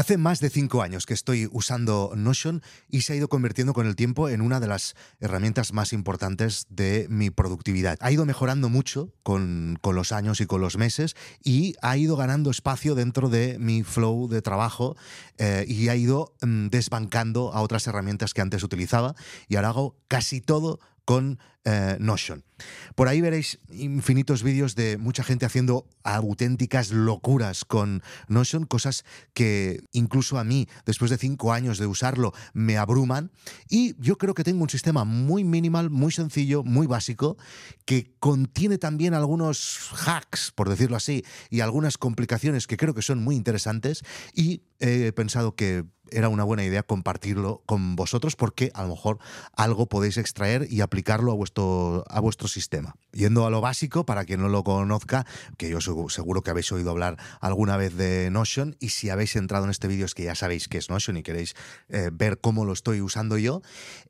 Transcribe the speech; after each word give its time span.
Hace 0.00 0.16
más 0.16 0.40
de 0.40 0.48
cinco 0.48 0.80
años 0.80 1.04
que 1.04 1.12
estoy 1.12 1.46
usando 1.52 2.12
Notion 2.16 2.62
y 2.88 3.02
se 3.02 3.12
ha 3.12 3.16
ido 3.16 3.28
convirtiendo 3.28 3.74
con 3.74 3.86
el 3.86 3.96
tiempo 3.96 4.30
en 4.30 4.40
una 4.40 4.58
de 4.58 4.66
las 4.66 4.94
herramientas 5.20 5.74
más 5.74 5.92
importantes 5.92 6.66
de 6.70 7.06
mi 7.10 7.28
productividad. 7.28 7.98
Ha 8.00 8.10
ido 8.10 8.24
mejorando 8.24 8.70
mucho 8.70 9.12
con, 9.22 9.78
los 9.84 10.12
años 10.12 10.40
y 10.40 10.46
con 10.46 10.62
los 10.62 10.78
meses 10.78 11.16
y 11.44 11.74
ha 11.82 11.98
ido 11.98 12.16
ganando 12.16 12.50
espacio 12.50 12.94
dentro 12.94 13.28
de 13.28 13.58
mi 13.58 13.82
flow 13.82 14.26
de 14.26 14.40
trabajo 14.40 14.96
eh, 15.36 15.66
y 15.68 15.90
ha 15.90 15.96
ido 15.96 16.34
mm, 16.40 16.68
desbancando 16.68 17.52
a 17.52 17.60
otras 17.60 17.86
herramientas 17.86 18.32
que 18.32 18.40
antes 18.40 18.62
utilizaba 18.62 19.14
y 19.48 19.56
ahora 19.56 19.68
hago 19.68 19.98
casi 20.08 20.40
todo 20.40 20.80
con 21.10 21.40
eh, 21.64 21.96
Notion. 21.98 22.44
Por 22.94 23.08
ahí 23.08 23.20
veréis 23.20 23.58
infinitos 23.68 24.44
vídeos 24.44 24.76
de 24.76 24.96
mucha 24.96 25.24
gente 25.24 25.44
haciendo 25.44 25.88
auténticas 26.04 26.92
locuras 26.92 27.64
con 27.64 28.00
Notion, 28.28 28.64
cosas 28.64 29.04
que 29.34 29.82
incluso 29.90 30.38
a 30.38 30.44
mí, 30.44 30.68
después 30.86 31.10
de 31.10 31.18
cinco 31.18 31.52
años 31.52 31.78
de 31.78 31.86
usarlo, 31.86 32.32
me 32.52 32.78
abruman. 32.78 33.32
Y 33.68 33.96
yo 34.00 34.18
creo 34.18 34.34
que 34.34 34.44
tengo 34.44 34.62
un 34.62 34.70
sistema 34.70 35.02
muy 35.02 35.42
minimal, 35.42 35.90
muy 35.90 36.12
sencillo, 36.12 36.62
muy 36.62 36.86
básico, 36.86 37.36
que 37.86 38.14
contiene 38.20 38.78
también 38.78 39.12
algunos 39.12 39.90
hacks, 40.06 40.52
por 40.52 40.68
decirlo 40.68 40.96
así, 40.96 41.24
y 41.50 41.58
algunas 41.58 41.98
complicaciones 41.98 42.68
que 42.68 42.76
creo 42.76 42.94
que 42.94 43.02
son 43.02 43.20
muy 43.24 43.34
interesantes. 43.34 44.04
Y 44.32 44.62
he 44.78 45.10
pensado 45.10 45.56
que 45.56 45.84
era 46.12 46.28
una 46.28 46.44
buena 46.44 46.64
idea 46.64 46.82
compartirlo 46.82 47.62
con 47.66 47.96
vosotros 47.96 48.36
porque 48.36 48.70
a 48.74 48.82
lo 48.82 48.90
mejor 48.90 49.18
algo 49.56 49.86
podéis 49.86 50.16
extraer 50.16 50.66
y 50.70 50.80
aplicarlo 50.80 51.32
a 51.32 51.34
vuestro, 51.34 52.04
a 52.08 52.20
vuestro 52.20 52.48
sistema. 52.48 52.96
Yendo 53.12 53.46
a 53.46 53.50
lo 53.50 53.60
básico, 53.60 54.06
para 54.06 54.24
quien 54.24 54.40
no 54.40 54.48
lo 54.48 54.62
conozca, 54.62 55.26
que 55.56 55.68
yo 55.68 55.80
seguro 55.80 56.42
que 56.42 56.50
habéis 56.50 56.70
oído 56.72 56.90
hablar 56.90 57.16
alguna 57.40 57.76
vez 57.76 57.96
de 57.96 58.30
Notion 58.30 58.76
y 58.78 58.90
si 58.90 59.10
habéis 59.10 59.36
entrado 59.36 59.64
en 59.64 59.70
este 59.70 59.88
vídeo 59.88 60.06
es 60.06 60.14
que 60.14 60.24
ya 60.24 60.34
sabéis 60.34 60.68
qué 60.68 60.78
es 60.78 60.90
Notion 60.90 61.16
y 61.16 61.22
queréis 61.22 61.54
eh, 61.88 62.10
ver 62.12 62.38
cómo 62.38 62.64
lo 62.64 62.72
estoy 62.72 63.00
usando 63.00 63.36
yo. 63.36 63.62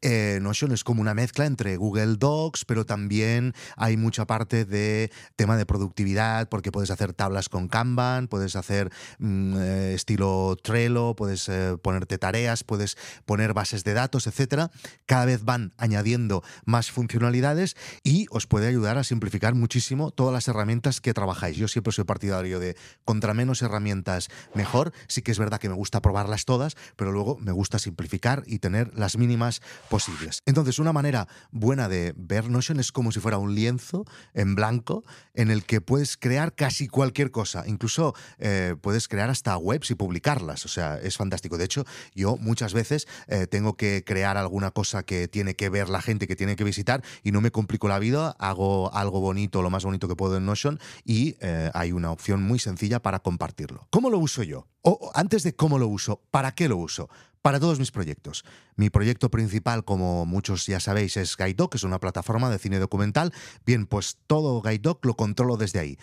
Eh, 0.03 0.39
Notion 0.43 0.73
es 0.73 0.85
como 0.85 1.01
una 1.01 1.15
mezcla 1.15 1.47
entre 1.47 1.77
Google 1.77 2.17
Docs, 2.17 2.65
pero 2.65 2.85
también 2.85 3.55
hay 3.77 3.97
mucha 3.97 4.27
parte 4.27 4.65
de 4.65 5.11
tema 5.37 5.57
de 5.57 5.67
productividad 5.67 6.49
porque 6.49 6.73
puedes 6.73 6.91
hacer 6.91 7.13
tablas 7.13 7.49
con 7.49 7.69
Kanban, 7.69 8.29
puedes 8.29 8.57
hacer 8.57 8.91
mm, 9.19 9.57
eh, 9.59 9.95
estilo 9.95 10.57
Trello, 10.63 11.15
puedes 11.17 11.51
ponerte 11.91 12.19
tareas, 12.19 12.63
puedes 12.63 12.97
poner 13.27 13.53
bases 13.53 13.83
de 13.83 13.95
datos, 13.95 14.29
etcétera. 14.29 14.71
Cada 15.07 15.25
vez 15.25 15.45
van 15.45 15.73
añadiendo 15.77 16.45
más 16.65 16.93
funcionalidades 16.93 17.77
y 18.05 18.27
os 18.31 18.47
puede 18.47 18.69
ayudar 18.69 18.97
a 18.97 19.03
simplificar 19.03 19.57
muchísimo 19.57 20.13
todas 20.13 20.33
las 20.33 20.47
herramientas 20.47 21.01
que 21.01 21.13
trabajáis. 21.15 21.57
Yo 21.57 21.67
siempre 21.67 21.93
soy 21.93 22.05
partidario 22.05 22.61
de 22.61 22.77
contra 23.05 23.35
menos 23.35 23.63
herramientas 23.63 24.29
mejor. 24.55 24.93
Sí 25.09 25.21
que 25.23 25.33
es 25.33 25.39
verdad 25.41 25.59
que 25.59 25.69
me 25.69 25.75
gusta 25.75 26.01
probarlas 26.01 26.45
todas, 26.45 26.77
pero 26.95 27.11
luego 27.11 27.39
me 27.39 27.51
gusta 27.51 27.81
simplificar 27.81 28.45
y 28.47 28.61
tener 28.61 28.97
las 28.97 29.17
mínimas 29.17 29.63
posibles. 29.89 30.43
Entonces, 30.47 30.79
una 30.79 30.93
manera 30.93 31.27
buena 31.51 31.89
de 31.89 32.15
ver 32.17 32.49
Notion 32.51 32.79
es 32.79 32.93
como 32.93 33.11
si 33.11 33.19
fuera 33.19 33.39
un 33.39 33.57
lienzo 33.57 34.05
en 34.33 34.55
blanco 34.55 35.03
en 35.35 35.51
el 35.51 35.65
que 35.65 35.81
puedes 35.81 36.17
crear 36.17 36.55
casi 36.55 36.87
cualquier 36.87 37.33
cosa. 37.33 37.65
Incluso 37.67 38.15
eh, 38.39 38.77
puedes 38.81 39.09
crear 39.09 39.29
hasta 39.29 39.57
webs 39.57 39.91
y 39.91 39.97
publicarlas. 39.97 40.65
O 40.65 40.69
sea, 40.69 40.99
es 40.99 41.17
fantástico. 41.17 41.59
De 41.59 41.65
hecho, 41.65 41.80
yo 42.15 42.37
muchas 42.37 42.73
veces 42.73 43.07
eh, 43.29 43.47
tengo 43.47 43.77
que 43.77 44.05
crear 44.05 44.37
alguna 44.37 44.71
cosa 44.71 45.03
que 45.03 45.29
tiene 45.29 45.55
que 45.55 45.69
ver 45.69 45.89
la 45.89 46.03
gente 46.03 46.27
que 46.27 46.37
tiene 46.37 46.57
que 46.57 46.65
visitar 46.65 47.03
y 47.23 47.33
no 47.33 47.41
me 47.41 47.51
complico 47.51 47.89
la 47.89 47.99
vida, 47.99 48.37
hago 48.39 48.93
algo 48.95 49.21
bonito, 49.21 49.63
lo 49.63 49.71
más 49.71 49.85
bonito 49.85 50.09
que 50.09 50.17
puedo 50.17 50.37
en 50.37 50.47
Notion 50.47 50.81
y 51.05 51.37
eh, 51.41 51.71
hay 51.75 51.93
una 51.93 52.11
opción 52.11 52.43
muy 52.43 52.59
sencilla 52.59 53.01
para 53.01 53.21
compartirlo. 53.21 53.87
¿Cómo 53.91 54.11
lo 54.11 54.19
uso 54.19 54.43
yo? 54.43 54.67
O 54.83 55.11
antes 55.15 55.43
de 55.43 55.55
cómo 55.55 55.79
lo 55.79 55.89
uso, 55.89 56.23
¿para 56.31 56.53
qué 56.53 56.69
lo 56.69 56.77
uso? 56.77 57.09
para 57.43 57.61
todos 57.61 57.79
mis 57.79 57.91
proyectos. 57.91 58.45
Mi 58.77 58.91
proyecto 58.91 59.31
principal, 59.31 59.85
como 59.85 60.27
muchos 60.27 60.67
ya 60.67 60.81
sabéis, 60.81 61.17
es 61.17 61.37
GuideDoc, 61.37 61.73
que 61.73 61.79
es 61.79 61.85
una 61.85 61.99
plataforma 61.99 62.51
de 62.51 62.59
cine 62.59 62.79
documental. 62.79 63.33
Bien, 63.65 63.87
pues 63.87 64.19
todo 64.27 64.61
GuideDoc 64.61 65.05
lo 65.05 65.17
controlo 65.17 65.57
desde 65.57 65.79
ahí. 65.79 65.99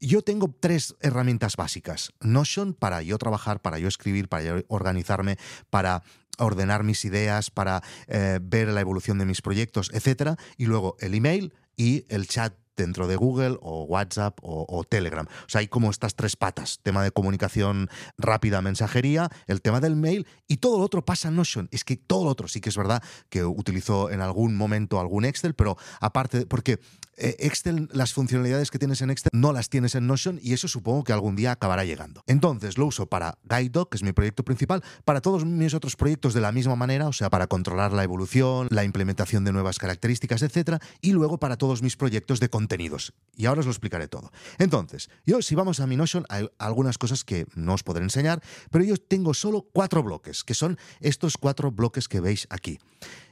Yo 0.00 0.22
tengo 0.22 0.54
tres 0.60 0.94
herramientas 1.00 1.56
básicas. 1.56 2.12
Notion 2.20 2.74
para 2.74 3.02
yo 3.02 3.18
trabajar, 3.18 3.60
para 3.60 3.78
yo 3.78 3.88
escribir, 3.88 4.28
para 4.28 4.42
yo 4.44 4.54
organizarme, 4.68 5.38
para 5.70 6.02
ordenar 6.38 6.84
mis 6.84 7.04
ideas, 7.04 7.50
para 7.50 7.82
eh, 8.06 8.38
ver 8.42 8.68
la 8.68 8.80
evolución 8.80 9.18
de 9.18 9.24
mis 9.24 9.40
proyectos, 9.40 9.90
etc. 9.94 10.38
Y 10.56 10.66
luego 10.66 10.96
el 11.00 11.14
email 11.14 11.54
y 11.76 12.04
el 12.08 12.28
chat 12.28 12.54
dentro 12.76 13.06
de 13.06 13.16
Google 13.16 13.58
o 13.60 13.84
WhatsApp 13.84 14.38
o, 14.42 14.84
Telegram. 14.88 15.26
O 15.26 15.48
sea, 15.48 15.60
hay 15.60 15.68
como 15.68 15.90
estas 15.90 16.14
tres 16.14 16.36
patas, 16.36 16.80
tema 16.82 17.02
de 17.02 17.10
comunicación 17.10 17.88
rápida, 18.18 18.62
mensajería, 18.62 19.30
el 19.46 19.62
tema 19.62 19.80
del 19.80 19.96
mail 19.96 20.26
y 20.46 20.58
todo 20.58 20.78
lo 20.78 20.84
otro 20.84 21.04
pasa 21.04 21.28
en 21.28 21.36
Notion. 21.36 21.68
Es 21.72 21.84
que 21.84 21.96
todo 21.96 22.24
lo 22.24 22.30
otro 22.30 22.48
sí 22.48 22.60
que 22.60 22.68
es 22.68 22.76
verdad 22.76 23.02
que 23.28 23.44
utilizo 23.44 24.10
en 24.10 24.20
algún 24.20 24.56
momento 24.56 25.00
algún 25.00 25.24
Excel, 25.24 25.54
pero 25.54 25.76
aparte, 26.00 26.46
porque 26.46 26.80
eh, 27.18 27.36
Excel, 27.38 27.88
las 27.92 28.12
funcionalidades 28.12 28.70
que 28.70 28.78
tienes 28.78 29.00
en 29.00 29.10
Excel 29.10 29.30
no 29.32 29.52
las 29.52 29.70
tienes 29.70 29.94
en 29.94 30.06
Notion 30.06 30.38
y 30.42 30.52
eso 30.52 30.68
supongo 30.68 31.04
que 31.04 31.12
algún 31.14 31.34
día 31.34 31.52
acabará 31.52 31.84
llegando. 31.84 32.22
Entonces 32.26 32.76
lo 32.76 32.86
uso 32.86 33.06
para 33.06 33.38
GuideDoc, 33.44 33.90
que 33.90 33.96
es 33.96 34.02
mi 34.02 34.12
proyecto 34.12 34.44
principal, 34.44 34.84
para 35.04 35.20
todos 35.22 35.44
mis 35.44 35.72
otros 35.72 35.96
proyectos 35.96 36.34
de 36.34 36.42
la 36.42 36.52
misma 36.52 36.76
manera, 36.76 37.08
o 37.08 37.12
sea, 37.12 37.30
para 37.30 37.46
controlar 37.46 37.92
la 37.92 38.04
evolución, 38.04 38.68
la 38.70 38.84
implementación 38.84 39.44
de 39.44 39.52
nuevas 39.52 39.78
características, 39.78 40.42
etcétera, 40.42 40.80
y 41.00 41.12
luego 41.12 41.38
para 41.38 41.56
todos 41.56 41.82
mis 41.82 41.96
proyectos 41.96 42.38
de 42.38 42.50
contenidos. 42.66 43.14
Y 43.36 43.46
ahora 43.46 43.60
os 43.60 43.66
lo 43.66 43.72
explicaré 43.72 44.08
todo. 44.08 44.32
Entonces, 44.58 45.08
yo 45.24 45.40
si 45.40 45.54
vamos 45.54 45.78
a 45.78 45.86
mi 45.86 45.96
Notion, 45.96 46.24
hay 46.28 46.48
algunas 46.58 46.98
cosas 46.98 47.22
que 47.22 47.46
no 47.54 47.74
os 47.74 47.84
podré 47.84 48.02
enseñar, 48.02 48.42
pero 48.72 48.82
yo 48.82 48.96
tengo 48.96 49.34
solo 49.34 49.68
cuatro 49.72 50.02
bloques, 50.02 50.42
que 50.42 50.54
son 50.54 50.76
estos 51.00 51.36
cuatro 51.38 51.70
bloques 51.70 52.08
que 52.08 52.20
veis 52.20 52.48
aquí. 52.50 52.78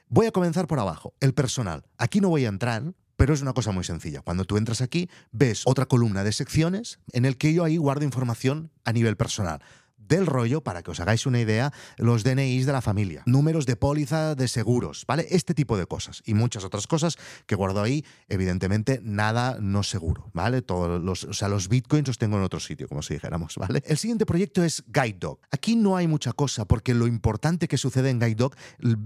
Voy 0.08 0.26
a 0.26 0.30
comenzar 0.30 0.68
por 0.68 0.78
abajo, 0.78 1.14
el 1.20 1.34
personal. 1.34 1.84
Aquí 1.98 2.20
no 2.20 2.28
voy 2.28 2.44
a 2.44 2.48
entrar 2.48 2.94
pero 3.16 3.32
es 3.32 3.42
una 3.42 3.52
cosa 3.52 3.70
muy 3.70 3.84
sencilla. 3.84 4.22
Cuando 4.22 4.44
tú 4.44 4.56
entras 4.56 4.80
aquí, 4.80 5.08
ves 5.30 5.62
otra 5.66 5.86
columna 5.86 6.24
de 6.24 6.32
secciones 6.32 6.98
en 7.12 7.24
el 7.24 7.36
que 7.36 7.54
yo 7.54 7.62
ahí 7.62 7.76
guardo 7.76 8.04
información 8.04 8.72
a 8.84 8.92
nivel 8.92 9.16
personal 9.16 9.62
del 10.08 10.26
rollo, 10.26 10.62
para 10.62 10.82
que 10.82 10.90
os 10.90 11.00
hagáis 11.00 11.26
una 11.26 11.40
idea, 11.40 11.72
los 11.96 12.24
DNIs 12.24 12.66
de 12.66 12.72
la 12.72 12.82
familia, 12.82 13.22
números 13.26 13.66
de 13.66 13.76
póliza 13.76 14.34
de 14.34 14.48
seguros, 14.48 15.04
¿vale? 15.06 15.26
Este 15.30 15.54
tipo 15.54 15.76
de 15.76 15.86
cosas 15.86 16.22
y 16.24 16.34
muchas 16.34 16.64
otras 16.64 16.86
cosas 16.86 17.16
que 17.46 17.54
guardo 17.54 17.82
ahí, 17.82 18.04
evidentemente 18.28 19.00
nada 19.02 19.58
no 19.60 19.82
seguro, 19.82 20.30
¿vale? 20.32 20.62
Todos 20.62 21.02
los, 21.02 21.24
o 21.24 21.32
sea, 21.32 21.48
los 21.48 21.68
bitcoins 21.68 22.08
los 22.08 22.18
tengo 22.18 22.36
en 22.36 22.42
otro 22.42 22.60
sitio, 22.60 22.88
como 22.88 23.02
si 23.02 23.14
dijéramos, 23.14 23.56
¿vale? 23.58 23.82
El 23.86 23.98
siguiente 23.98 24.26
proyecto 24.26 24.62
es 24.62 24.84
GuideDog. 24.86 25.38
Aquí 25.50 25.76
no 25.76 25.96
hay 25.96 26.06
mucha 26.06 26.32
cosa 26.32 26.64
porque 26.64 26.94
lo 26.94 27.06
importante 27.06 27.68
que 27.68 27.78
sucede 27.78 28.10
en 28.10 28.18
GuideDog 28.18 28.54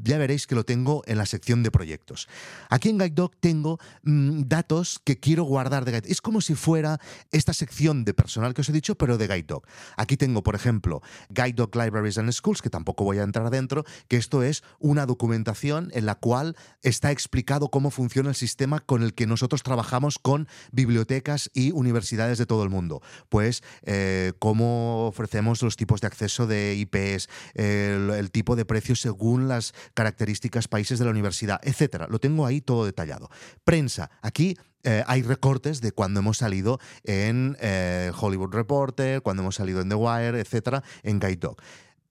ya 0.03 0.19
veréis 0.19 0.47
que 0.47 0.54
lo 0.54 0.64
tengo 0.64 1.03
en 1.06 1.19
la 1.19 1.26
sección 1.26 1.62
de 1.62 1.70
proyectos. 1.70 2.28
Aquí 2.70 2.88
en 2.88 2.98
GuideDog 2.98 3.37
tengo 3.41 3.78
mm, 4.03 4.42
datos 4.47 5.00
que 5.04 5.19
quiero 5.19 5.44
guardar 5.44 5.84
de 5.84 5.92
GuideDog. 5.92 6.10
Es 6.10 6.20
como 6.20 6.41
si 6.41 6.54
fuera 6.54 6.98
esta 7.31 7.53
sección 7.53 8.04
de 8.04 8.14
personal 8.14 8.54
que 8.54 8.62
os 8.62 8.69
he 8.69 8.72
dicho, 8.72 8.97
pero 8.97 9.19
de 9.19 9.26
GuideDog. 9.26 9.62
Aquí 9.97 10.16
tengo, 10.16 10.42
por 10.42 10.54
ejemplo, 10.54 10.88
Guide 11.31 11.54
Dog 11.54 11.75
Libraries 11.75 12.19
and 12.19 12.31
Schools, 12.32 12.62
que 12.62 12.71
tampoco 12.71 13.04
voy 13.04 13.19
a 13.19 13.22
entrar 13.22 13.47
adentro, 13.47 13.84
que 14.09 14.16
esto 14.16 14.43
es 14.43 14.62
una 14.78 15.06
documentación 15.06 15.91
en 15.94 16.06
la 16.06 16.15
cual 16.15 16.56
está 16.82 17.10
explicado 17.10 17.71
cómo 17.71 17.91
funciona 17.91 18.31
el 18.31 18.34
sistema 18.34 18.81
con 18.81 19.03
el 19.03 19.15
que 19.15 19.26
nosotros 19.26 19.62
trabajamos 19.62 20.19
con 20.19 20.49
bibliotecas 20.72 21.50
y 21.54 21.72
universidades 21.72 22.38
de 22.38 22.47
todo 22.47 22.62
el 22.62 22.71
mundo. 22.71 23.03
Pues 23.28 23.62
eh, 23.82 24.32
cómo 24.38 25.06
ofrecemos 25.06 25.62
los 25.62 25.76
tipos 25.76 26.00
de 26.00 26.06
acceso 26.06 26.47
de 26.47 26.75
IPs, 26.75 27.28
el, 27.55 28.10
el, 28.10 28.31
tipo 28.31 28.56
de 28.56 28.65
precios 28.65 29.00
según 29.00 29.49
las 29.49 29.75
características 29.94 30.69
países 30.69 30.99
de 30.99 31.05
la 31.05 31.10
universidad, 31.10 31.60
etcétera. 31.62 32.06
Lo 32.09 32.19
tengo 32.19 32.47
ahí 32.47 32.60
todo 32.60 32.84
detallado. 32.84 33.31
Prensa. 33.65 34.10
Aquí 34.22 34.56
eh, 34.84 35.03
hay 35.06 35.22
recortes 35.22 35.81
de 35.81 35.93
cuando 35.93 36.21
hemos 36.21 36.39
salido 36.39 36.78
en 37.05 37.56
eh, 37.61 38.12
Hollywood 38.19 38.53
Reporter, 38.53 39.22
cuando 39.22 39.43
hemos 39.43 39.56
salido 39.56 39.81
en 39.81 39.89
The 39.89 39.94
Wire, 39.94 40.41
etcétera, 40.41 40.83
en 41.03 41.21
Guide 41.21 41.37
Dog. 41.37 41.56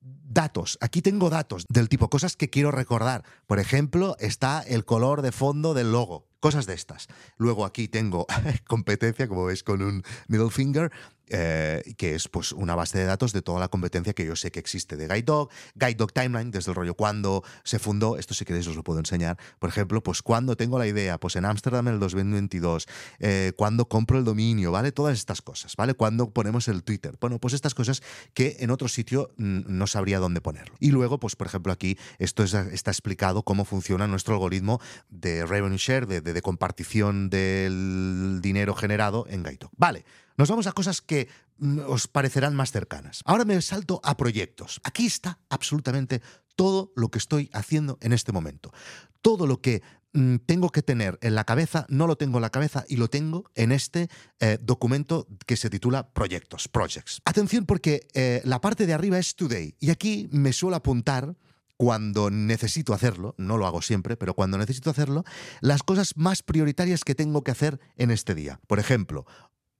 Datos. 0.02 0.78
Aquí 0.82 1.02
tengo 1.02 1.30
datos 1.30 1.66
del 1.70 1.90
tipo 1.90 2.10
cosas 2.10 2.36
que 2.36 2.50
quiero 2.50 2.72
recordar. 2.72 3.24
Por 3.46 3.60
ejemplo, 3.60 4.16
está 4.20 4.62
el 4.62 4.86
color 4.86 5.22
de 5.22 5.32
fondo 5.32 5.74
del 5.74 5.92
logo. 5.92 6.28
Cosas 6.40 6.66
de 6.66 6.76
estas. 6.76 7.08
Luego 7.38 7.66
aquí 7.66 7.88
tengo 7.88 8.28
competencia, 8.68 9.28
como 9.28 9.46
veis 9.46 9.64
con 9.64 9.82
un 9.82 10.04
middle 10.28 10.52
finger, 10.52 10.92
eh, 11.30 11.94
que 11.98 12.16
es 12.16 12.28
pues 12.28 12.52
una 12.52 12.76
base 12.76 12.98
de 12.98 13.06
datos 13.06 13.34
de 13.34 13.42
toda 13.42 13.60
la 13.60 13.68
competencia 13.68 14.14
que 14.14 14.26
yo 14.26 14.36
sé 14.36 14.52
que 14.52 14.60
existe 14.60 14.96
de 14.96 15.08
GuideDog, 15.08 15.50
GuideDog 15.76 16.14
Timeline, 16.14 16.52
desde 16.52 16.72
el 16.72 16.76
rollo 16.76 16.94
cuando 16.94 17.44
se 17.64 17.80
fundó, 17.80 18.18
esto 18.18 18.34
si 18.34 18.46
queréis 18.46 18.68
os 18.68 18.76
lo 18.76 18.84
puedo 18.84 19.00
enseñar, 19.00 19.38
por 19.60 19.70
ejemplo, 19.70 20.02
pues 20.02 20.22
cuando 20.22 20.56
tengo 20.56 20.80
la 20.80 20.88
idea, 20.88 21.18
pues 21.20 21.36
en 21.36 21.46
Ámsterdam 21.46 21.88
en 21.88 21.96
el 21.96 22.00
2022, 22.00 22.88
eh, 23.20 23.54
cuando 23.56 23.88
compro 23.88 24.18
el 24.18 24.24
dominio, 24.24 24.72
¿vale? 24.72 24.92
Todas 24.92 25.18
estas 25.18 25.42
cosas, 25.42 25.76
¿vale? 25.76 25.94
Cuando 25.94 26.32
ponemos 26.32 26.68
el 26.68 26.84
Twitter, 26.84 27.18
bueno, 27.20 27.40
pues 27.40 27.54
estas 27.54 27.74
cosas 27.74 28.02
que 28.34 28.58
en 28.60 28.72
otro 28.72 28.88
sitio 28.88 29.32
no 29.38 29.88
sabría 29.88 30.20
dónde 30.20 30.42
ponerlo. 30.42 30.76
Y 30.80 30.92
luego, 30.92 31.20
pues 31.20 31.36
por 31.36 31.48
ejemplo 31.48 31.74
aquí, 31.74 31.98
esto 32.20 32.44
está 32.44 32.92
explicado 32.92 33.44
cómo 33.44 33.66
funciona 33.66 34.08
nuestro 34.08 34.34
algoritmo 34.34 34.80
de 35.10 35.46
revenue 35.46 35.78
share, 35.78 36.08
de, 36.08 36.22
de 36.22 36.42
compartición 36.42 37.30
del 37.30 38.40
dinero 38.42 38.76
generado 38.76 39.26
en 39.30 39.44
GuideDog. 39.44 39.72
Vale, 39.78 40.06
Nos 40.38 40.50
vamos 40.50 40.68
a 40.68 40.72
cosas 40.72 41.02
que 41.02 41.28
mm, 41.58 41.80
os 41.88 42.08
parecerán 42.08 42.56
más 42.56 42.72
cercanas. 42.72 43.22
Ahora 43.26 43.44
me 43.44 43.60
salto 43.62 44.00
a 44.04 44.16
proyectos. 44.18 44.80
Aquí 44.84 45.08
está 45.08 45.40
absolutamente 45.50 46.22
todo 46.56 46.92
lo 46.96 47.10
que 47.10 47.18
estoy 47.18 47.50
haciendo 47.54 47.98
en 48.02 48.14
este 48.14 48.32
momento. 48.32 48.72
Todo 49.24 49.48
lo 49.48 49.62
que 49.62 49.82
mm, 50.14 50.36
tengo 50.46 50.70
que 50.70 50.84
tener 50.84 51.18
en 51.22 51.34
la 51.34 51.44
cabeza, 51.44 51.88
no 51.90 52.06
lo 52.06 52.18
tengo 52.18 52.38
en 52.38 52.44
la 52.44 52.52
cabeza 52.52 52.86
y 52.88 52.98
lo 52.98 53.10
tengo 53.10 53.50
en 53.56 53.72
este 53.72 54.10
eh, 54.40 54.60
documento 54.62 55.28
que 55.48 55.58
se 55.58 55.72
titula 55.72 56.14
Proyectos, 56.14 56.68
Projects. 56.68 57.20
Atención 57.26 57.66
porque 57.66 58.08
eh, 58.14 58.42
la 58.46 58.62
parte 58.62 58.86
de 58.86 58.94
arriba 58.94 59.18
es 59.18 59.36
Today 59.36 59.76
y 59.80 59.90
aquí 59.90 60.30
me 60.32 60.54
suelo 60.54 60.76
apuntar 60.76 61.36
cuando 61.78 62.32
necesito 62.32 62.94
hacerlo, 62.94 63.36
no 63.38 63.58
lo 63.58 63.68
hago 63.68 63.84
siempre, 63.84 64.18
pero 64.18 64.34
cuando 64.34 64.58
necesito 64.58 64.90
hacerlo, 64.90 65.24
las 65.62 65.84
cosas 65.84 66.18
más 66.18 66.42
prioritarias 66.42 67.04
que 67.04 67.14
tengo 67.14 67.44
que 67.44 67.52
hacer 67.52 67.80
en 67.98 68.10
este 68.10 68.34
día. 68.34 68.60
Por 68.66 68.80
ejemplo, 68.80 69.28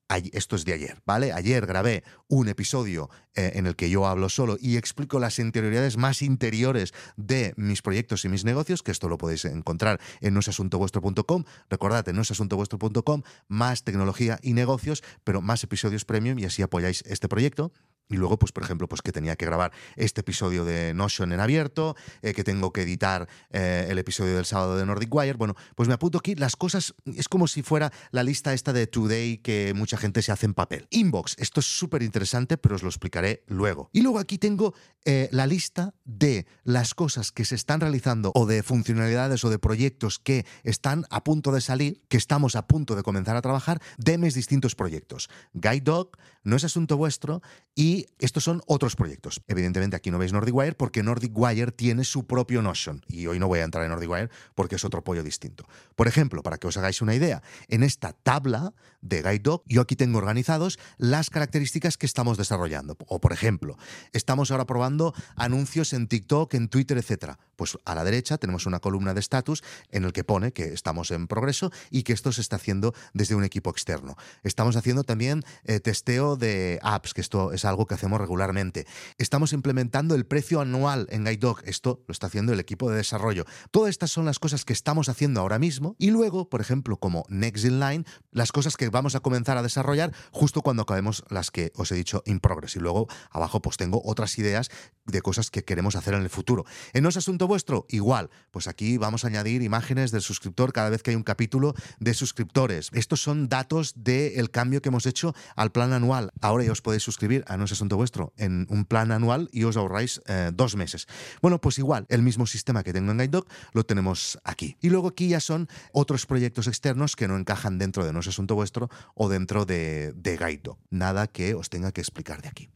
esto 0.10 0.56
es 0.56 0.66
de 0.66 0.74
ayer, 0.74 1.02
¿vale? 1.06 1.34
Ayer 1.34 1.66
grabé 1.66 2.04
un 2.28 2.48
episodio 2.48 3.10
eh, 3.36 3.52
en 3.56 3.68
el 3.68 3.76
que 3.76 3.90
yo 3.90 4.08
hablo 4.08 4.30
solo 4.30 4.58
y 4.60 4.78
explico 4.78 5.20
las 5.20 5.38
interioridades 5.40 5.98
más 5.98 6.22
interiores 6.22 6.94
de 7.18 7.54
mis 7.58 7.82
proyectos 7.82 8.24
y 8.26 8.30
mis 8.30 8.46
negocios, 8.46 8.84
que 8.84 8.92
esto 8.92 9.10
lo 9.10 9.18
podéis 9.18 9.46
encontrar 9.46 10.00
en 10.22 10.34
noesasuntovuestro.com. 10.34 11.44
Recordad, 11.70 12.08
en 12.08 12.16
noesasuntovuestro.com, 12.16 13.24
más 13.48 13.84
tecnología 13.84 14.40
y 14.42 14.54
negocios, 14.54 15.04
pero 15.24 15.42
más 15.42 15.64
episodios 15.64 16.06
premium 16.06 16.40
y 16.40 16.46
así 16.46 16.62
apoyáis 16.62 17.04
este 17.06 17.28
proyecto. 17.28 17.72
Y 18.10 18.16
luego, 18.16 18.40
pues, 18.40 18.52
por 18.52 18.64
ejemplo, 18.64 18.88
pues 18.88 19.02
que 19.02 19.12
tenía 19.12 19.36
que 19.36 19.46
grabar 19.46 19.72
este 19.96 20.22
episodio 20.22 20.66
de 20.66 20.94
Notion 20.94 21.32
en 21.34 21.40
abierto, 21.40 21.96
eh, 22.22 22.34
que 22.34 22.44
tengo 22.44 22.72
que 22.72 22.82
editar 22.82 23.28
eh, 23.50 23.88
el 23.90 23.98
episodio 23.98 24.36
del 24.36 24.46
sábado 24.46 24.78
de 24.78 24.86
Nordic 24.86 25.14
Wire. 25.14 25.38
Bueno, 25.38 25.56
pues 25.76 25.88
me 25.88 25.94
apunto 25.94 26.18
aquí 26.18 26.36
las 26.36 26.56
cosas, 26.56 26.94
es 27.06 27.28
como 27.28 27.48
si 27.48 27.64
fuera 27.64 27.92
la 28.12 28.24
lista 28.24 28.54
esta 28.54 28.74
de 28.74 28.88
Today 28.88 29.40
que 29.40 29.74
mucha 29.76 29.98
gente 29.98 30.22
se 30.22 30.32
hace 30.32 30.46
en 30.46 30.54
papel. 30.54 30.88
Inbox, 30.90 31.36
esto 31.38 31.60
es 31.60 31.66
súper 31.66 32.04
interesante, 32.04 32.58
pero 32.58 32.76
os 32.76 32.84
lo 32.84 32.90
explicaré 32.90 33.44
luego. 33.48 33.90
Y 33.94 34.02
luego 34.02 34.20
aquí 34.20 34.38
tengo 34.38 34.74
eh, 35.06 35.30
la 35.32 35.48
lista 35.48 35.94
de 36.04 36.46
las 36.64 36.94
cosas 36.94 37.32
que 37.32 37.46
se 37.46 37.56
están 37.56 37.80
realizando 37.80 38.32
o 38.36 38.46
de 38.46 38.64
funcionalidades 38.64 39.44
o 39.46 39.50
de 39.50 39.60
proyectos 39.60 40.20
que 40.20 40.46
están 40.64 41.06
a 41.10 41.24
punto 41.24 41.52
de 41.52 41.62
salir, 41.62 42.02
que 42.10 42.18
estamos 42.18 42.56
a 42.56 42.68
punto 42.68 42.96
de 42.96 43.04
comenzar 43.04 43.36
a 43.36 43.42
trabajar 43.42 43.82
de 43.98 44.18
mis 44.18 44.34
distintos 44.34 44.76
proyectos. 44.76 45.30
Guide 45.54 45.82
Dog, 45.82 46.18
no 46.44 46.56
es 46.56 46.64
asunto 46.64 46.98
vuestro 46.98 47.42
y 47.76 47.97
estos 48.20 48.44
son 48.44 48.62
otros 48.68 48.96
proyectos. 48.96 49.42
Evidentemente 49.48 49.96
aquí 49.96 50.12
no 50.12 50.18
veis 50.18 50.34
Nordic 50.34 50.56
Wire 50.56 50.74
porque 50.74 51.04
Nordic 51.04 51.32
Wire 51.36 51.72
tiene 51.72 52.04
su 52.04 52.26
propio 52.26 52.62
Notion 52.62 53.04
y 53.08 53.28
hoy 53.28 53.40
no 53.40 53.48
voy 53.48 53.60
a 53.60 53.64
entrar 53.64 53.84
en 53.84 53.92
Nordic 53.92 54.10
Wire 54.10 54.30
porque 54.56 54.76
es 54.76 54.86
otro 54.86 55.04
pollo 55.04 55.24
distinto. 55.24 55.66
Por 55.96 56.08
ejemplo, 56.08 56.44
para 56.44 56.58
que 56.58 56.68
os 56.68 56.78
hagáis 56.78 57.02
una 57.02 57.16
idea, 57.16 57.42
en 57.68 57.84
esta 57.84 58.14
tabla 58.14 58.74
de 59.02 59.22
Guide 59.22 59.40
Dog 59.40 59.64
yo 59.66 59.82
aquí 59.82 59.96
tengo 59.96 60.18
organizados 60.18 60.80
las 60.98 61.30
características 61.30 61.98
que 61.98 62.06
estamos 62.06 62.38
desarrollando. 62.38 62.98
O 63.08 63.20
por 63.20 63.34
ejemplo, 63.34 63.78
estamos 64.14 64.52
ahora 64.52 64.66
probando 64.66 65.14
anuncios 65.36 65.94
en 65.94 66.08
TikTok, 66.08 66.54
en 66.54 66.70
Twitter, 66.70 66.98
etc. 66.98 67.38
Pues 67.58 67.78
a 67.84 67.96
la 67.96 68.06
derecha 68.06 68.38
tenemos 68.38 68.66
una 68.66 68.80
columna 68.80 69.14
de 69.14 69.20
estatus 69.20 69.64
en 69.92 70.06
el 70.06 70.14
que 70.14 70.24
pone 70.24 70.54
que 70.54 70.74
estamos 70.74 71.12
en 71.12 71.28
progreso 71.28 71.72
y 71.92 72.04
que 72.04 72.14
esto 72.14 72.32
se 72.32 72.40
está 72.40 72.56
haciendo 72.56 72.94
desde 73.14 73.36
un 73.36 73.44
equipo 73.44 73.70
externo. 73.70 74.16
Estamos 74.44 74.78
haciendo 74.78 75.04
también 75.04 75.44
eh, 75.66 75.80
testeo 75.80 76.38
de 76.38 76.80
apps, 76.84 77.14
que 77.14 77.22
esto 77.22 77.52
es 77.52 77.66
algo 77.66 77.88
que 77.88 77.96
hacemos 77.96 78.22
regularmente. 78.22 78.86
Estamos 79.18 79.52
implementando 79.54 80.16
el 80.16 80.26
precio 80.26 80.62
anual 80.62 81.08
en 81.10 81.24
GuideDog. 81.24 81.62
Esto 81.66 82.04
lo 82.08 82.12
está 82.12 82.28
haciendo 82.28 82.54
el 82.54 82.60
equipo 82.60 82.90
de 82.90 82.98
desarrollo. 82.98 83.46
Todas 83.72 83.90
estas 83.90 84.12
son 84.12 84.26
las 84.26 84.40
cosas 84.40 84.64
que 84.64 84.74
estamos 84.74 85.10
haciendo 85.10 85.42
ahora 85.42 85.58
mismo. 85.58 85.96
Y 85.98 86.12
luego, 86.12 86.50
por 86.50 86.62
ejemplo, 86.62 86.98
como 86.98 87.26
Next 87.28 87.66
in 87.66 87.80
Line, 87.80 88.06
las 88.32 88.52
cosas 88.52 88.78
que 88.78 88.90
vamos 88.90 89.16
a 89.16 89.20
comenzar 89.20 89.58
a 89.58 89.64
desarrollar 89.64 90.14
justo 90.32 90.62
cuando 90.62 90.84
acabemos 90.84 91.24
las 91.30 91.50
que 91.50 91.72
os 91.76 91.92
he 91.92 91.96
dicho 91.96 92.22
in 92.26 92.40
progress. 92.40 92.76
Y 92.76 92.80
luego 92.80 93.08
abajo 93.32 93.62
pues 93.62 93.78
tengo 93.78 94.02
otras 94.06 94.38
ideas 94.38 94.70
de 95.06 95.22
cosas 95.22 95.50
que 95.50 95.64
queremos 95.64 95.96
hacer 95.96 96.14
en 96.14 96.22
el 96.22 96.30
futuro. 96.30 96.66
En 96.94 97.04
No 97.04 97.10
es 97.10 97.16
Vuestro, 97.48 97.86
igual. 97.90 98.30
Pues 98.52 98.68
aquí 98.68 98.98
vamos 98.98 99.24
a 99.24 99.28
añadir 99.28 99.62
imágenes 99.62 100.12
del 100.12 100.22
suscriptor 100.22 100.74
cada 100.74 100.90
vez 100.90 101.02
que 101.02 101.12
hay 101.12 101.16
un 101.16 101.24
capítulo 101.24 101.74
de 102.00 102.14
suscriptores. 102.14 102.90
Estos 102.94 103.22
son 103.22 103.50
datos 103.50 103.94
del 103.96 104.52
cambio 104.52 104.82
que 104.82 104.90
hemos 104.90 105.06
hecho 105.06 105.34
al 105.56 105.72
plan 105.72 105.94
anual. 105.94 106.32
Ahora 106.42 106.64
ya 106.64 106.72
os 106.72 106.82
podéis 106.82 107.04
suscribir 107.04 107.44
a 107.48 107.58
No 107.58 107.66
es 107.66 107.72
Asunto 107.72 107.98
Vuestro 107.98 108.34
en 108.38 108.68
un 108.70 108.86
plan 108.86 109.12
anual 109.12 109.50
y 109.52 109.64
os 109.64 109.78
ahorráis 109.78 110.22
eh, 110.28 110.52
dos 110.54 110.76
meses. 110.76 111.08
Bueno, 111.42 111.60
pues 111.60 111.78
igual, 111.80 112.06
el 112.10 112.22
mismo 112.22 112.46
sistema 112.46 112.84
que 112.84 112.94
tengo 112.94 113.12
en 113.12 113.18
GuideDoc 113.18 113.50
lo 113.74 113.86
tenemos 113.86 114.40
aquí. 114.44 114.78
Y 114.82 114.90
luego 114.90 115.08
aquí 115.08 115.30
ya 115.30 115.40
son 115.40 115.68
otros 115.92 116.26
proyectos 116.26 116.68
externos 116.68 117.16
que 117.16 117.28
no 117.28 117.38
encajan 117.38 117.78
dentro 117.78 118.06
de 118.06 118.14
No 118.14 118.20
es 118.20 118.28
Asunto 118.28 118.56
Vuestro 118.56 118.90
o 119.16 119.30
dentro 119.30 119.66
de, 119.66 120.14
de 120.16 120.38
GuideDoc. 120.38 120.80
Nada 120.90 121.28
que 121.28 121.56
os 121.56 121.70
tenga 121.70 121.92
que 121.92 122.02
explicar 122.02 122.42
de 122.42 122.50
aquí. 122.50 122.70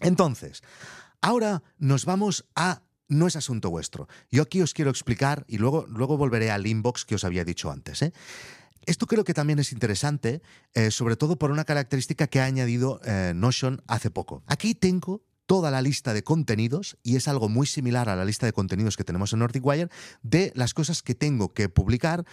Entonces, 0.00 0.62
Ahora 1.22 1.62
nos 1.78 2.06
vamos 2.06 2.46
a 2.54 2.82
no 3.10 3.26
es 3.26 3.36
asunto 3.36 3.68
vuestro. 3.68 4.08
Yo 4.30 4.42
aquí 4.42 4.62
os 4.62 4.72
quiero 4.72 4.90
explicar 4.90 5.44
y 5.46 5.58
luego, 5.58 5.84
luego 5.86 6.16
volveré 6.16 6.50
al 6.50 6.66
inbox 6.66 7.04
que 7.04 7.16
os 7.16 7.24
había 7.24 7.44
dicho 7.44 7.70
antes. 7.70 8.00
¿eh? 8.00 8.12
Esto 8.86 9.06
creo 9.06 9.24
que 9.24 9.34
también 9.34 9.58
es 9.58 9.72
interesante, 9.72 10.40
eh, 10.72 10.90
sobre 10.90 11.16
todo 11.16 11.36
por 11.36 11.50
una 11.50 11.64
característica 11.64 12.28
que 12.28 12.40
ha 12.40 12.44
añadido 12.44 13.00
eh, 13.04 13.32
Notion 13.34 13.82
hace 13.86 14.10
poco. 14.10 14.42
Aquí 14.46 14.74
tengo 14.74 15.22
toda 15.44 15.72
la 15.72 15.82
lista 15.82 16.14
de 16.14 16.22
contenidos, 16.22 16.96
y 17.02 17.16
es 17.16 17.26
algo 17.26 17.48
muy 17.48 17.66
similar 17.66 18.08
a 18.08 18.14
la 18.14 18.24
lista 18.24 18.46
de 18.46 18.52
contenidos 18.52 18.96
que 18.96 19.02
tenemos 19.02 19.32
en 19.32 19.40
NordicWire, 19.40 19.88
de 20.22 20.52
las 20.54 20.74
cosas 20.74 21.02
que 21.02 21.16
tengo 21.16 21.52
que 21.52 21.68
publicar, 21.68 22.24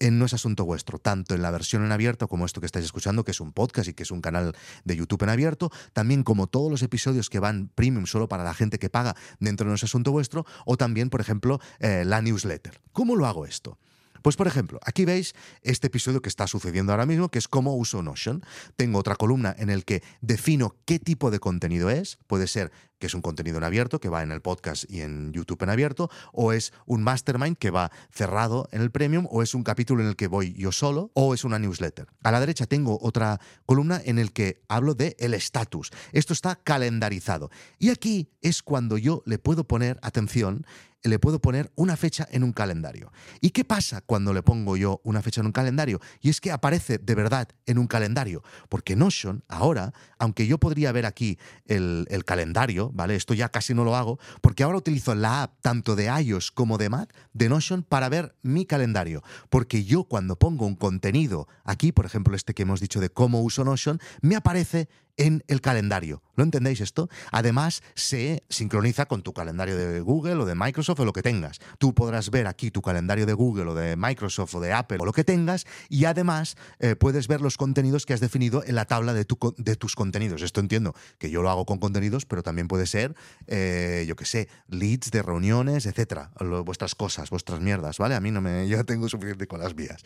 No 0.00 0.26
es 0.26 0.34
asunto 0.34 0.64
vuestro, 0.64 0.98
tanto 0.98 1.34
en 1.34 1.42
la 1.42 1.50
versión 1.50 1.84
en 1.84 1.92
abierto 1.92 2.28
como 2.28 2.46
esto 2.46 2.60
que 2.60 2.66
estáis 2.66 2.84
escuchando, 2.84 3.24
que 3.24 3.30
es 3.30 3.40
un 3.40 3.52
podcast 3.52 3.88
y 3.88 3.94
que 3.94 4.02
es 4.02 4.10
un 4.10 4.20
canal 4.20 4.54
de 4.84 4.96
YouTube 4.96 5.22
en 5.22 5.30
abierto, 5.30 5.70
también 5.92 6.24
como 6.24 6.46
todos 6.46 6.70
los 6.70 6.82
episodios 6.82 7.30
que 7.30 7.38
van 7.38 7.70
premium 7.74 8.06
solo 8.06 8.28
para 8.28 8.44
la 8.44 8.54
gente 8.54 8.78
que 8.78 8.90
paga 8.90 9.14
dentro 9.38 9.64
de 9.64 9.70
No 9.70 9.74
es 9.76 9.84
asunto 9.84 10.10
vuestro, 10.12 10.46
o 10.66 10.76
también, 10.76 11.10
por 11.10 11.20
ejemplo, 11.20 11.60
eh, 11.78 12.04
la 12.04 12.20
newsletter. 12.20 12.80
¿Cómo 12.92 13.16
lo 13.16 13.26
hago 13.26 13.46
esto? 13.46 13.78
Pues 14.24 14.36
por 14.36 14.46
ejemplo, 14.46 14.80
aquí 14.82 15.04
veis 15.04 15.34
este 15.60 15.88
episodio 15.88 16.22
que 16.22 16.30
está 16.30 16.46
sucediendo 16.46 16.92
ahora 16.92 17.04
mismo, 17.04 17.28
que 17.28 17.38
es 17.38 17.46
cómo 17.46 17.76
uso 17.76 18.02
Notion. 18.02 18.42
Tengo 18.74 18.98
otra 18.98 19.16
columna 19.16 19.54
en 19.58 19.68
el 19.68 19.84
que 19.84 20.02
defino 20.22 20.76
qué 20.86 20.98
tipo 20.98 21.30
de 21.30 21.40
contenido 21.40 21.90
es. 21.90 22.16
Puede 22.26 22.46
ser 22.46 22.72
que 22.98 23.08
es 23.08 23.12
un 23.12 23.20
contenido 23.20 23.58
en 23.58 23.64
abierto, 23.64 24.00
que 24.00 24.08
va 24.08 24.22
en 24.22 24.32
el 24.32 24.40
podcast 24.40 24.90
y 24.90 25.02
en 25.02 25.34
YouTube 25.34 25.62
en 25.62 25.68
abierto, 25.68 26.08
o 26.32 26.54
es 26.54 26.72
un 26.86 27.02
mastermind 27.02 27.58
que 27.58 27.70
va 27.70 27.92
cerrado 28.10 28.66
en 28.72 28.80
el 28.80 28.90
premium, 28.90 29.26
o 29.30 29.42
es 29.42 29.52
un 29.52 29.62
capítulo 29.62 30.02
en 30.02 30.08
el 30.08 30.16
que 30.16 30.26
voy 30.26 30.54
yo 30.54 30.72
solo, 30.72 31.10
o 31.12 31.34
es 31.34 31.44
una 31.44 31.58
newsletter. 31.58 32.06
A 32.22 32.30
la 32.30 32.40
derecha 32.40 32.64
tengo 32.64 32.98
otra 33.02 33.38
columna 33.66 34.00
en 34.02 34.18
el 34.18 34.32
que 34.32 34.62
hablo 34.68 34.94
de 34.94 35.16
el 35.18 35.34
estatus. 35.34 35.90
Esto 36.12 36.32
está 36.32 36.56
calendarizado. 36.56 37.50
Y 37.78 37.90
aquí 37.90 38.30
es 38.40 38.62
cuando 38.62 38.96
yo 38.96 39.22
le 39.26 39.38
puedo 39.38 39.64
poner 39.64 39.98
atención 40.00 40.64
le 41.04 41.18
puedo 41.18 41.38
poner 41.38 41.70
una 41.76 41.96
fecha 41.96 42.26
en 42.32 42.42
un 42.42 42.52
calendario. 42.52 43.12
¿Y 43.40 43.50
qué 43.50 43.64
pasa 43.64 44.00
cuando 44.00 44.32
le 44.32 44.42
pongo 44.42 44.76
yo 44.76 45.00
una 45.04 45.22
fecha 45.22 45.42
en 45.42 45.46
un 45.46 45.52
calendario? 45.52 46.00
Y 46.20 46.30
es 46.30 46.40
que 46.40 46.50
aparece 46.50 46.98
de 46.98 47.14
verdad 47.14 47.48
en 47.66 47.78
un 47.78 47.86
calendario, 47.86 48.42
porque 48.70 48.96
Notion 48.96 49.44
ahora, 49.48 49.92
aunque 50.18 50.46
yo 50.46 50.58
podría 50.58 50.92
ver 50.92 51.04
aquí 51.06 51.38
el, 51.66 52.06
calendario, 52.24 52.90
¿vale? 52.94 53.16
Esto 53.16 53.34
ya 53.34 53.50
casi 53.50 53.74
no 53.74 53.84
lo 53.84 53.96
hago, 53.96 54.18
porque 54.40 54.62
ahora 54.62 54.78
utilizo 54.78 55.14
la 55.14 55.42
app 55.42 55.60
tanto 55.60 55.94
de 55.94 56.06
iOS 56.06 56.50
como 56.50 56.78
de 56.78 56.88
Mac 56.88 57.14
de 57.34 57.50
Notion 57.50 57.82
para 57.82 58.08
ver 58.08 58.34
mi 58.42 58.64
calendario, 58.64 59.22
porque 59.50 59.84
yo 59.84 60.04
cuando 60.04 60.38
pongo 60.38 60.64
un 60.66 60.74
contenido 60.74 61.48
aquí, 61.64 61.92
por 61.92 62.06
ejemplo 62.06 62.34
este 62.34 62.54
que 62.54 62.62
hemos 62.62 62.80
dicho 62.80 63.00
de 63.00 63.10
cómo 63.10 63.42
uso 63.42 63.62
Notion, 63.62 64.00
me 64.22 64.36
aparece 64.36 64.88
en 65.16 65.44
el 65.48 65.60
calendario. 65.60 66.22
¿Lo 66.36 66.42
entendéis 66.42 66.80
esto? 66.80 67.08
Además, 67.30 67.82
se 67.94 68.42
sincroniza 68.48 69.06
con 69.06 69.22
tu 69.22 69.32
calendario 69.32 69.76
de 69.76 70.00
Google 70.00 70.34
o 70.34 70.44
de 70.44 70.54
Microsoft 70.54 71.00
o 71.00 71.04
lo 71.04 71.12
que 71.12 71.22
tengas. 71.22 71.60
Tú 71.78 71.94
podrás 71.94 72.30
ver 72.30 72.46
aquí 72.46 72.70
tu 72.70 72.82
calendario 72.82 73.24
de 73.26 73.32
Google 73.32 73.70
o 73.70 73.74
de 73.74 73.96
Microsoft 73.96 74.54
o 74.56 74.60
de 74.60 74.72
Apple 74.72 74.98
o 75.00 75.04
lo 75.04 75.12
que 75.12 75.24
tengas 75.24 75.66
y 75.88 76.06
además 76.06 76.56
eh, 76.80 76.96
puedes 76.96 77.28
ver 77.28 77.40
los 77.40 77.56
contenidos 77.56 78.06
que 78.06 78.14
has 78.14 78.20
definido 78.20 78.64
en 78.64 78.74
la 78.74 78.84
tabla 78.84 79.14
de, 79.14 79.24
tu, 79.24 79.38
de, 79.56 79.76
tus 79.76 79.94
contenidos. 79.94 80.42
Esto 80.42 80.60
entiendo 80.60 80.94
que 81.18 81.30
yo 81.30 81.42
lo 81.42 81.50
hago 81.50 81.66
con 81.66 81.78
contenidos, 81.78 82.26
pero 82.26 82.42
también 82.42 82.66
puede 82.66 82.86
ser, 82.86 83.14
eh, 83.46 84.04
yo 84.08 84.16
qué 84.16 84.24
sé, 84.24 84.48
leads 84.68 85.10
de 85.10 85.22
reuniones, 85.22 85.86
etcétera. 85.86 86.32
vuestras 86.64 86.94
cosas, 86.94 87.30
vuestras 87.30 87.60
mierdas, 87.60 87.98
¿vale? 87.98 88.16
A 88.16 88.20
mí 88.20 88.30
no 88.30 88.40
me, 88.40 88.66
ya 88.68 88.82
tengo 88.82 89.08
suficiente 89.08 89.46
con 89.46 89.60
las 89.60 89.74
vías. 89.74 90.02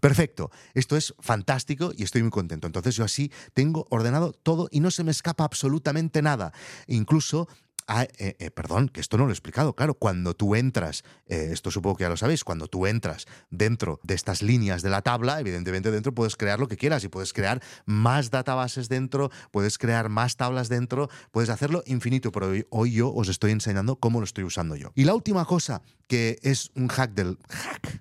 Perfecto. 0.00 0.50
Esto 0.74 0.96
es 0.96 1.14
fantástico 1.20 1.92
y 1.96 2.02
estoy 2.02 2.22
muy 2.22 2.30
contento. 2.32 2.66
Entonces 2.66 2.96
yo 2.96 3.04
así 3.04 3.30
tengo 3.54 3.86
ordenado 3.88 4.32
todo 4.42 4.68
y 4.70 4.80
no 4.80 4.90
se 4.90 5.04
me 5.04 5.10
escapa 5.10 5.44
absolutamente 5.44 6.22
nada. 6.22 6.52
Incluso 6.86 7.48
Ah, 7.88 8.06
eh, 8.18 8.36
eh, 8.38 8.50
perdón, 8.50 8.88
que 8.88 9.00
esto 9.00 9.18
no 9.18 9.24
lo 9.24 9.30
he 9.30 9.32
explicado. 9.32 9.74
Claro, 9.74 9.94
cuando 9.94 10.34
tú 10.34 10.54
entras, 10.54 11.02
eh, 11.26 11.48
esto 11.50 11.70
supongo 11.70 11.96
que 11.96 12.04
ya 12.04 12.08
lo 12.08 12.16
sabéis, 12.16 12.44
cuando 12.44 12.68
tú 12.68 12.86
entras 12.86 13.26
dentro 13.50 13.98
de 14.04 14.14
estas 14.14 14.40
líneas 14.40 14.82
de 14.82 14.90
la 14.90 15.02
tabla, 15.02 15.40
evidentemente 15.40 15.90
dentro 15.90 16.14
puedes 16.14 16.36
crear 16.36 16.60
lo 16.60 16.68
que 16.68 16.76
quieras 16.76 17.02
y 17.04 17.08
puedes 17.08 17.32
crear 17.32 17.60
más 17.84 18.30
databases 18.30 18.88
dentro, 18.88 19.30
puedes 19.50 19.78
crear 19.78 20.08
más 20.08 20.36
tablas 20.36 20.68
dentro, 20.68 21.10
puedes 21.32 21.50
hacerlo 21.50 21.82
infinito, 21.86 22.30
pero 22.30 22.52
hoy, 22.70 22.92
yo 22.92 23.12
os 23.12 23.28
estoy 23.28 23.50
enseñando 23.50 23.96
cómo 23.96 24.20
lo 24.20 24.24
estoy 24.24 24.44
usando 24.44 24.76
yo. 24.76 24.92
Y 24.94 25.04
la 25.04 25.14
última 25.14 25.44
cosa 25.44 25.82
que 26.06 26.38
es 26.42 26.70
un 26.76 26.88
hack 26.88 27.12
del 27.14 27.38
hack, 27.48 28.00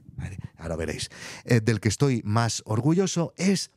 ahora 0.57 0.75
veréis, 0.75 1.10
del 1.43 1.79
que 1.79 1.89
estoy 1.89 2.21
más 2.24 2.62
orgulloso 2.65 3.33
es 3.36 3.71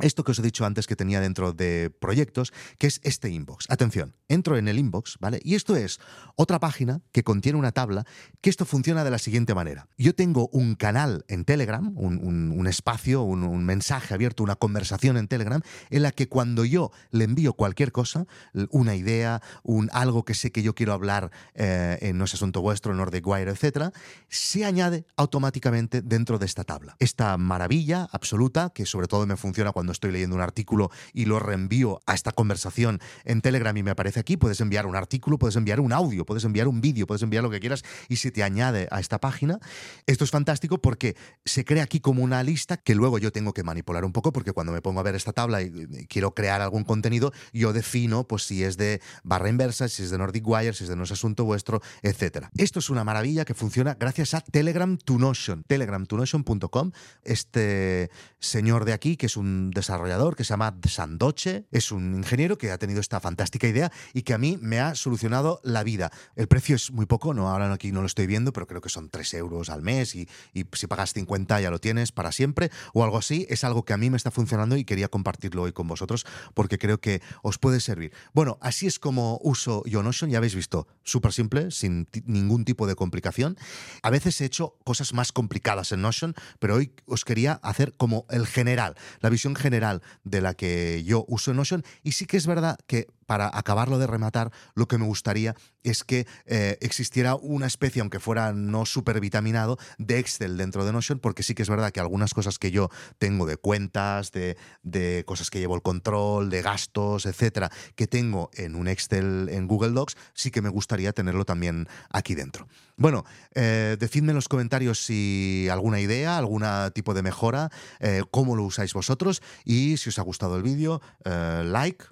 esto 0.00 0.24
que 0.24 0.32
os 0.32 0.38
he 0.38 0.42
dicho 0.42 0.64
antes 0.64 0.86
que 0.86 0.96
tenía 0.96 1.20
dentro 1.20 1.52
de 1.52 1.90
proyectos, 1.90 2.52
que 2.78 2.86
es 2.86 3.00
este 3.04 3.30
inbox. 3.30 3.66
Atención, 3.68 4.16
entro 4.28 4.56
en 4.56 4.68
el 4.68 4.78
inbox, 4.78 5.16
¿vale? 5.20 5.40
Y 5.44 5.54
esto 5.54 5.76
es 5.76 6.00
otra 6.36 6.58
página 6.58 7.00
que 7.12 7.22
contiene 7.22 7.58
una 7.58 7.72
tabla, 7.72 8.04
que 8.40 8.50
esto 8.50 8.64
funciona 8.64 9.04
de 9.04 9.10
la 9.10 9.18
siguiente 9.18 9.54
manera. 9.54 9.88
Yo 9.96 10.14
tengo 10.14 10.48
un 10.48 10.74
canal 10.74 11.24
en 11.28 11.44
Telegram, 11.44 11.92
un, 11.96 12.66
espacio, 12.66 13.22
un, 13.22 13.64
mensaje 13.64 14.14
abierto, 14.14 14.42
una 14.42 14.56
conversación 14.56 15.16
en 15.16 15.28
Telegram, 15.28 15.60
en 15.90 16.02
la 16.02 16.10
que 16.10 16.28
cuando 16.28 16.64
yo 16.64 16.90
le 17.10 17.24
envío 17.24 17.52
cualquier 17.54 17.92
cosa, 17.92 18.26
una 18.70 18.94
idea, 18.94 19.42
un, 19.62 19.90
algo 19.92 20.24
que 20.24 20.34
sé 20.34 20.50
que 20.50 20.62
yo 20.62 20.74
quiero 20.74 20.92
hablar 20.92 21.30
eh, 21.54 21.98
en 22.00 22.18
No 22.18 22.24
es 22.24 22.34
Asunto 22.34 22.60
Vuestro, 22.62 22.94
Nordic 22.94 23.26
Wire, 23.26 23.50
etc., 23.50 23.94
se 24.28 24.64
añade 24.64 25.06
automáticamente 25.16 26.02
dentro 26.02 26.38
de 26.38 26.46
esta 26.46 26.64
tabla. 26.64 26.96
Esta 26.98 27.36
maravilla 27.36 28.08
absoluta, 28.10 28.70
que 28.74 28.86
sobre 28.86 29.06
todo 29.06 29.26
me 29.26 29.36
funciona 29.36 29.72
cuando 29.72 29.83
cuando 29.84 29.92
estoy 29.92 30.12
leyendo 30.12 30.34
un 30.34 30.40
artículo 30.40 30.90
y 31.12 31.26
lo 31.26 31.38
reenvío 31.38 32.00
a 32.06 32.14
esta 32.14 32.32
conversación 32.32 33.00
en 33.26 33.42
Telegram 33.42 33.76
y 33.76 33.82
me 33.82 33.90
aparece 33.90 34.18
aquí, 34.18 34.38
puedes 34.38 34.62
enviar 34.62 34.86
un 34.86 34.96
artículo, 34.96 35.38
puedes 35.38 35.56
enviar 35.56 35.78
un 35.78 35.92
audio, 35.92 36.24
puedes 36.24 36.42
enviar 36.44 36.68
un 36.68 36.80
vídeo, 36.80 37.06
puedes 37.06 37.22
enviar 37.22 37.44
lo 37.44 37.50
que 37.50 37.60
quieras 37.60 37.84
y 38.08 38.16
se 38.16 38.30
te 38.30 38.42
añade 38.42 38.88
a 38.90 38.98
esta 38.98 39.20
página. 39.20 39.58
Esto 40.06 40.24
es 40.24 40.30
fantástico 40.30 40.78
porque 40.78 41.16
se 41.44 41.66
crea 41.66 41.82
aquí 41.82 42.00
como 42.00 42.22
una 42.22 42.42
lista 42.42 42.78
que 42.78 42.94
luego 42.94 43.18
yo 43.18 43.30
tengo 43.30 43.52
que 43.52 43.62
manipular 43.62 44.06
un 44.06 44.12
poco 44.12 44.32
porque 44.32 44.52
cuando 44.52 44.72
me 44.72 44.80
pongo 44.80 45.00
a 45.00 45.02
ver 45.02 45.16
esta 45.16 45.34
tabla 45.34 45.60
y 45.60 45.70
quiero 46.08 46.32
crear 46.32 46.62
algún 46.62 46.84
contenido, 46.84 47.30
yo 47.52 47.74
defino 47.74 48.26
pues 48.26 48.44
si 48.44 48.64
es 48.64 48.78
de 48.78 49.02
barra 49.22 49.50
inversa, 49.50 49.88
si 49.88 50.02
es 50.02 50.10
de 50.10 50.16
Nordic 50.16 50.48
Wire, 50.48 50.72
si 50.72 50.84
es 50.84 50.88
de 50.88 50.96
No 50.96 51.04
es 51.04 51.12
Asunto 51.12 51.44
Vuestro, 51.44 51.82
etc. 52.00 52.46
Esto 52.56 52.78
es 52.78 52.88
una 52.88 53.04
maravilla 53.04 53.44
que 53.44 53.52
funciona 53.52 53.98
gracias 54.00 54.32
a 54.32 54.40
Telegram 54.40 54.96
to 54.96 55.18
Notion, 55.18 55.62
telegramtonotion.com. 55.68 56.92
Este 57.22 58.08
señor 58.38 58.84
de 58.84 58.94
aquí, 58.94 59.16
que 59.16 59.26
es 59.26 59.36
un 59.36 59.70
desarrollador 59.74 60.36
que 60.36 60.44
se 60.44 60.50
llama 60.50 60.74
Sandoche. 60.88 61.66
Es 61.70 61.92
un 61.92 62.14
ingeniero 62.14 62.56
que 62.56 62.70
ha 62.70 62.78
tenido 62.78 63.00
esta 63.00 63.20
fantástica 63.20 63.68
idea 63.68 63.92
y 64.14 64.22
que 64.22 64.32
a 64.32 64.38
mí 64.38 64.58
me 64.60 64.80
ha 64.80 64.94
solucionado 64.94 65.60
la 65.62 65.82
vida. 65.82 66.10
El 66.36 66.48
precio 66.48 66.76
es 66.76 66.90
muy 66.90 67.06
poco, 67.06 67.34
no 67.34 67.50
ahora 67.50 67.70
aquí 67.72 67.92
no 67.92 68.00
lo 68.00 68.06
estoy 68.06 68.26
viendo, 68.26 68.52
pero 68.52 68.66
creo 68.66 68.80
que 68.80 68.88
son 68.88 69.10
3 69.10 69.34
euros 69.34 69.68
al 69.68 69.82
mes 69.82 70.14
y, 70.14 70.28
si 70.72 70.86
pagas 70.86 71.12
50 71.12 71.60
ya 71.60 71.70
lo 71.70 71.78
tienes 71.78 72.12
para 72.12 72.32
siempre 72.32 72.70
o 72.94 73.04
algo 73.04 73.18
así. 73.18 73.46
Es 73.50 73.64
algo 73.64 73.84
que 73.84 73.92
a 73.92 73.96
mí 73.98 74.08
me 74.08 74.16
está 74.16 74.30
funcionando 74.30 74.76
y 74.76 74.84
quería 74.84 75.08
compartirlo 75.08 75.62
hoy 75.62 75.72
con 75.72 75.86
vosotros 75.86 76.24
porque 76.54 76.78
creo 76.78 77.00
que 77.00 77.20
os 77.42 77.58
puede 77.58 77.80
servir. 77.80 78.12
Bueno, 78.32 78.58
así 78.62 78.86
es 78.86 78.98
como 78.98 79.38
uso 79.42 79.82
yo 79.84 80.02
Notion, 80.02 80.30
ya 80.30 80.38
habéis 80.38 80.54
visto, 80.54 80.86
súper 81.02 81.32
simple, 81.32 81.70
sin 81.70 82.08
ningún 82.24 82.64
tipo 82.64 82.86
de 82.86 82.94
complicación. 82.94 83.56
A 84.02 84.10
veces 84.10 84.40
he 84.40 84.44
hecho 84.44 84.76
cosas 84.84 85.12
más 85.12 85.32
complicadas 85.32 85.92
en 85.92 86.02
Notion, 86.02 86.34
pero 86.58 86.76
hoy 86.76 86.94
os 87.06 87.24
quería 87.24 87.54
hacer 87.62 87.94
como 87.96 88.26
el 88.30 88.46
general, 88.46 88.94
la 89.20 89.30
visión 89.30 89.56
general 89.56 89.63
general 89.64 90.02
de 90.24 90.42
la 90.42 90.52
que 90.52 91.02
yo 91.04 91.24
uso 91.26 91.54
Notion 91.54 91.82
y 92.02 92.12
sí 92.12 92.26
que 92.26 92.36
es 92.36 92.46
verdad 92.46 92.76
que 92.86 93.06
para 93.26 93.50
acabarlo 93.52 93.98
de 93.98 94.06
rematar, 94.06 94.50
lo 94.74 94.86
que 94.86 94.98
me 94.98 95.06
gustaría 95.06 95.54
es 95.82 96.02
que 96.02 96.26
eh, 96.46 96.78
existiera 96.80 97.34
una 97.34 97.66
especie, 97.66 98.00
aunque 98.00 98.20
fuera 98.20 98.52
no 98.52 98.86
súper 98.86 99.20
vitaminado, 99.20 99.78
de 99.98 100.18
Excel 100.18 100.56
dentro 100.56 100.84
de 100.84 100.92
Notion, 100.92 101.18
porque 101.18 101.42
sí 101.42 101.54
que 101.54 101.62
es 101.62 101.68
verdad 101.68 101.92
que 101.92 102.00
algunas 102.00 102.34
cosas 102.34 102.58
que 102.58 102.70
yo 102.70 102.88
tengo 103.18 103.46
de 103.46 103.56
cuentas, 103.56 104.32
de, 104.32 104.56
de 104.82 105.24
cosas 105.26 105.50
que 105.50 105.60
llevo 105.60 105.74
el 105.74 105.82
control, 105.82 106.50
de 106.50 106.62
gastos, 106.62 107.26
etcétera, 107.26 107.70
que 107.94 108.06
tengo 108.06 108.50
en 108.54 108.74
un 108.74 108.88
Excel 108.88 109.48
en 109.50 109.68
Google 109.68 109.92
Docs, 109.92 110.16
sí 110.32 110.50
que 110.50 110.62
me 110.62 110.70
gustaría 110.70 111.12
tenerlo 111.12 111.44
también 111.44 111.86
aquí 112.10 112.34
dentro. 112.34 112.66
Bueno, 112.96 113.24
eh, 113.54 113.96
decidme 113.98 114.30
en 114.30 114.36
los 114.36 114.48
comentarios 114.48 115.04
si 115.04 115.68
alguna 115.70 116.00
idea, 116.00 116.38
algún 116.38 116.64
tipo 116.94 117.12
de 117.12 117.22
mejora, 117.22 117.70
eh, 117.98 118.22
cómo 118.30 118.56
lo 118.56 118.62
usáis 118.64 118.94
vosotros 118.94 119.42
y 119.64 119.96
si 119.96 120.08
os 120.10 120.18
ha 120.18 120.22
gustado 120.22 120.56
el 120.56 120.62
vídeo, 120.62 121.00
like 121.24 122.04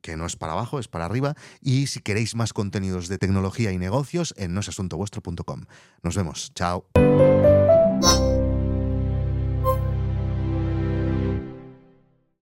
que 0.00 0.16
no 0.16 0.26
es 0.26 0.36
para 0.36 0.52
abajo, 0.52 0.78
es 0.78 0.88
para 0.88 1.04
arriba. 1.04 1.34
Y 1.60 1.86
si 1.86 2.00
queréis 2.00 2.34
más 2.34 2.52
contenidos 2.52 3.08
de 3.08 3.18
tecnología 3.18 3.72
y 3.72 3.78
negocios, 3.78 4.34
en 4.36 4.54
nosasuntovuestro.com. 4.54 5.64
Nos 6.02 6.16
vemos. 6.16 6.52
Chao. 6.54 6.86